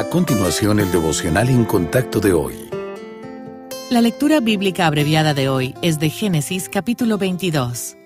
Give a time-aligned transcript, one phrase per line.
[0.00, 2.54] A continuación, el devocional en contacto de hoy.
[3.90, 7.98] La lectura bíblica abreviada de hoy es de Génesis capítulo 22.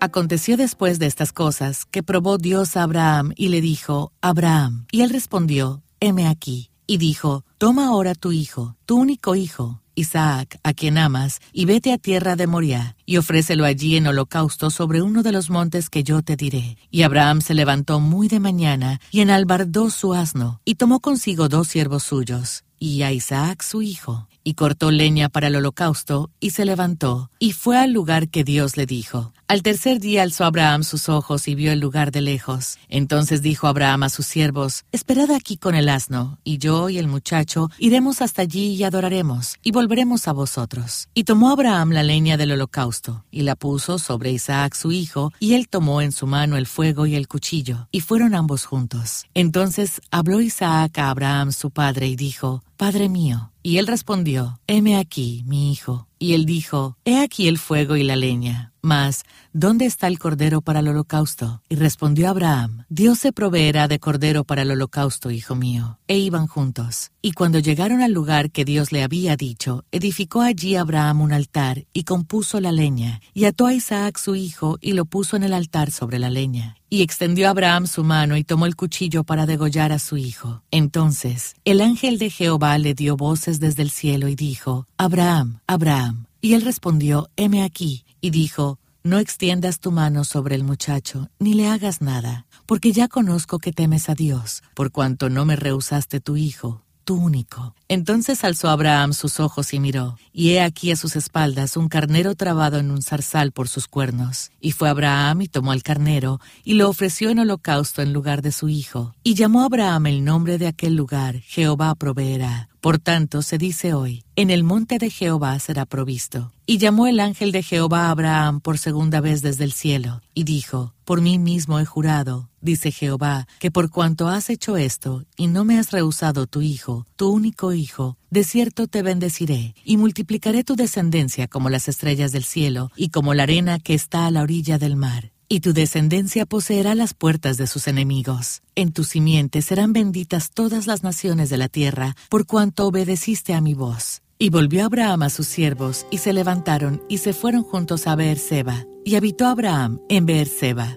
[0.00, 5.00] Aconteció después de estas cosas que probó Dios a Abraham y le dijo, Abraham, y
[5.00, 10.72] él respondió, heme aquí, y dijo, Toma ahora tu hijo, tu único hijo, Isaac, a
[10.72, 15.22] quien amas, y vete a tierra de Moriah, y ofrécelo allí en holocausto sobre uno
[15.22, 16.76] de los montes que yo te diré.
[16.90, 21.68] Y Abraham se levantó muy de mañana, y enalbardó su asno, y tomó consigo dos
[21.68, 26.64] siervos suyos, y a Isaac su hijo, y cortó leña para el holocausto, y se
[26.64, 29.32] levantó, y fue al lugar que Dios le dijo.
[29.46, 32.78] Al tercer día alzó Abraham sus ojos y vio el lugar de lejos.
[32.88, 37.08] Entonces dijo Abraham a sus siervos, Esperad aquí con el asno, y yo y el
[37.08, 41.08] muchacho iremos hasta allí y adoraremos, y volveremos a vosotros.
[41.14, 45.54] Y tomó Abraham la leña del holocausto, y la puso sobre Isaac su hijo, y
[45.54, 49.26] él tomó en su mano el fuego y el cuchillo, y fueron ambos juntos.
[49.34, 53.53] Entonces habló Isaac a Abraham su padre, y dijo, Padre mío.
[53.66, 56.06] Y él respondió, Heme aquí, mi hijo.
[56.18, 60.60] Y él dijo, He aquí el fuego y la leña, mas, ¿dónde está el cordero
[60.60, 61.62] para el holocausto?
[61.68, 65.98] Y respondió Abraham, Dios se proveerá de cordero para el holocausto, hijo mío.
[66.06, 67.10] E iban juntos.
[67.20, 71.86] Y cuando llegaron al lugar que Dios le había dicho, edificó allí Abraham un altar
[71.92, 75.54] y compuso la leña, y ató a Isaac su hijo y lo puso en el
[75.54, 76.76] altar sobre la leña.
[76.90, 80.62] Y extendió Abraham su mano y tomó el cuchillo para degollar a su hijo.
[80.70, 86.26] Entonces el ángel de Jehová le dio voces desde el cielo y dijo, Abraham, Abraham.
[86.40, 88.04] Y él respondió, heme aquí.
[88.20, 93.06] Y dijo, no extiendas tu mano sobre el muchacho, ni le hagas nada, porque ya
[93.06, 97.74] conozco que temes a Dios, por cuanto no me rehusaste tu hijo, tu único.
[97.88, 102.34] Entonces alzó Abraham sus ojos y miró, y he aquí a sus espaldas un carnero
[102.34, 104.52] trabado en un zarzal por sus cuernos.
[104.58, 108.52] Y fue Abraham y tomó al carnero, y lo ofreció en holocausto en lugar de
[108.52, 109.14] su hijo.
[109.22, 112.70] Y llamó Abraham el nombre de aquel lugar, Jehová proveerá.
[112.84, 116.52] Por tanto, se dice hoy, en el monte de Jehová será provisto.
[116.66, 120.44] Y llamó el ángel de Jehová a Abraham por segunda vez desde el cielo, y
[120.44, 125.46] dijo, Por mí mismo he jurado, dice Jehová, que por cuanto has hecho esto, y
[125.46, 130.62] no me has rehusado tu hijo, tu único hijo, de cierto te bendeciré, y multiplicaré
[130.62, 134.42] tu descendencia como las estrellas del cielo, y como la arena que está a la
[134.42, 138.62] orilla del mar y tu descendencia poseerá las puertas de sus enemigos.
[138.74, 143.60] En tu simiente serán benditas todas las naciones de la tierra, por cuanto obedeciste a
[143.60, 144.22] mi voz.
[144.38, 148.84] Y volvió Abraham a sus siervos, y se levantaron y se fueron juntos a Beerseba.
[149.04, 150.96] Y habitó Abraham en Beerseba.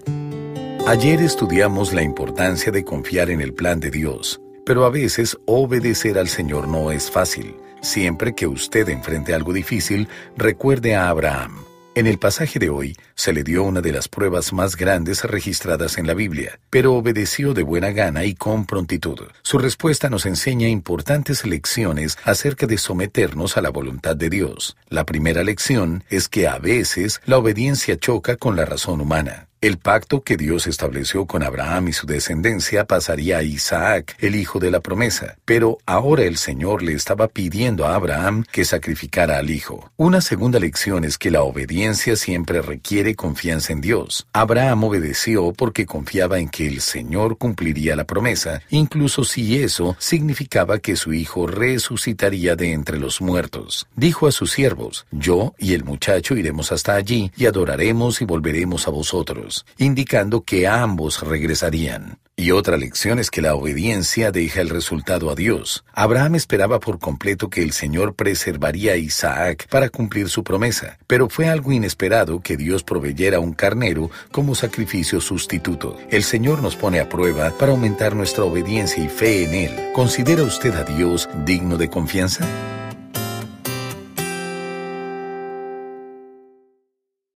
[0.86, 6.18] Ayer estudiamos la importancia de confiar en el plan de Dios, pero a veces obedecer
[6.18, 7.54] al Señor no es fácil.
[7.82, 11.67] Siempre que usted enfrente algo difícil, recuerde a Abraham.
[11.98, 15.98] En el pasaje de hoy se le dio una de las pruebas más grandes registradas
[15.98, 19.18] en la Biblia, pero obedeció de buena gana y con prontitud.
[19.42, 24.76] Su respuesta nos enseña importantes lecciones acerca de someternos a la voluntad de Dios.
[24.88, 29.47] La primera lección es que a veces la obediencia choca con la razón humana.
[29.60, 34.60] El pacto que Dios estableció con Abraham y su descendencia pasaría a Isaac, el hijo
[34.60, 39.50] de la promesa, pero ahora el Señor le estaba pidiendo a Abraham que sacrificara al
[39.50, 39.90] hijo.
[39.96, 44.28] Una segunda lección es que la obediencia siempre requiere confianza en Dios.
[44.32, 50.78] Abraham obedeció porque confiaba en que el Señor cumpliría la promesa, incluso si eso significaba
[50.78, 53.88] que su hijo resucitaría de entre los muertos.
[53.96, 58.86] Dijo a sus siervos, yo y el muchacho iremos hasta allí y adoraremos y volveremos
[58.86, 59.47] a vosotros
[59.78, 62.18] indicando que ambos regresarían.
[62.40, 65.84] Y otra lección es que la obediencia deja el resultado a Dios.
[65.92, 71.28] Abraham esperaba por completo que el Señor preservaría a Isaac para cumplir su promesa, pero
[71.28, 75.96] fue algo inesperado que Dios proveyera un carnero como sacrificio sustituto.
[76.10, 79.92] El Señor nos pone a prueba para aumentar nuestra obediencia y fe en Él.
[79.92, 82.46] ¿Considera usted a Dios digno de confianza?